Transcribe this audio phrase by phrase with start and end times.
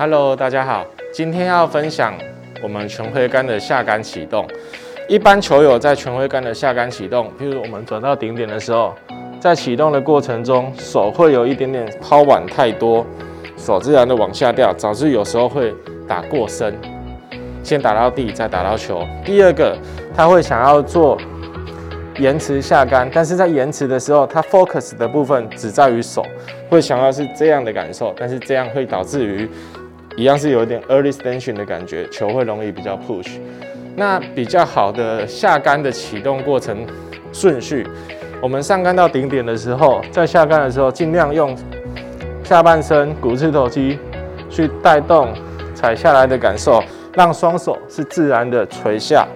[0.00, 2.14] Hello，大家好，今天要分享
[2.62, 4.48] 我们全挥杆的下杆启动。
[5.06, 8.94] 一般球友在全挥杆的下杆启动，譬如我们转到顶点的时候，
[9.38, 13.04] 在启动的过程中，手会有一点点抛腕太多，
[13.58, 15.74] 手自然的往下掉，导致有时候会
[16.08, 16.74] 打过深，
[17.62, 19.06] 先打到地，再打到球。
[19.22, 19.76] 第二个，
[20.16, 21.18] 他会想要做。
[22.18, 26.22] 延迟下杆，但是在延迟的时候，他 focus 的部分只在于手，
[26.68, 29.48] 会想要是这样的感受，但是这样会导致于
[30.16, 33.38] 一样是有一点 early extension 的感觉，球会容易比较 push。
[33.96, 36.86] 那比较好的下杆的启动过程
[37.32, 37.86] 顺序，
[38.42, 41.56] 我们上杆到顶点的时候，在下杆的时候，尽量用
[42.44, 43.98] 下半身股四头肌
[44.48, 45.32] 去带动
[45.74, 46.82] 踩下来的感受，
[47.14, 49.26] 让双手是自然的垂下，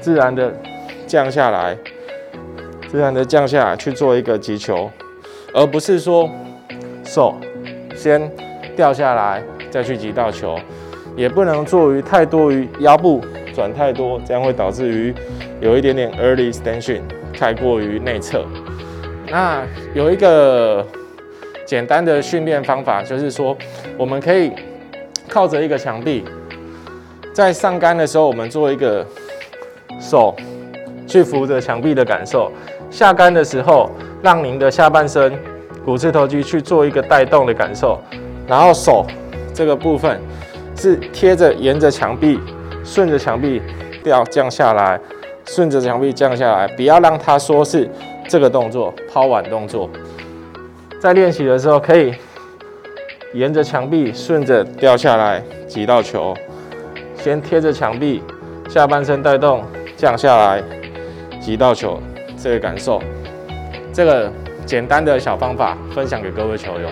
[0.00, 0.52] 自然的。
[1.06, 1.78] 降下来，
[2.90, 4.90] 自然的降下来去做一个击球，
[5.54, 6.28] 而不是说
[7.04, 7.32] 手
[7.94, 8.28] 先
[8.76, 10.56] 掉下来再去击到球，
[11.16, 13.24] 也不能做于太多于腰部
[13.54, 15.14] 转太多，这样会导致于
[15.60, 17.00] 有一点点 early extension
[17.32, 18.44] 太过于内侧。
[19.28, 19.62] 那
[19.94, 20.86] 有一个
[21.64, 23.56] 简单的训练方法，就是说
[23.96, 24.52] 我们可以
[25.28, 26.22] 靠着一个墙壁，
[27.32, 29.04] 在上杆的时候，我们做一个
[29.98, 30.36] 手。
[31.08, 32.50] 去扶着墙壁的感受，
[32.90, 33.88] 下杆的时候，
[34.20, 35.32] 让您的下半身
[35.84, 38.02] 股四头肌去做一个带动的感受，
[38.46, 39.06] 然后手
[39.52, 40.20] 这个部分
[40.76, 42.38] 是贴着沿着墙壁，
[42.84, 43.60] 顺着墙壁
[44.02, 45.00] 掉降下来，
[45.44, 47.88] 顺着墙壁降下来，不要让它说是
[48.28, 49.90] 这个动作抛碗动作。
[51.00, 52.14] 在练习的时候，可以
[53.34, 56.34] 沿着墙壁顺着掉下来挤到球，
[57.16, 58.22] 先贴着墙壁，
[58.68, 59.64] 下半身带动
[59.96, 60.62] 降下来。
[61.38, 62.00] 击到球
[62.36, 63.00] 这个感受，
[63.92, 64.32] 这个
[64.64, 66.88] 简单的小方法分享给各位球友。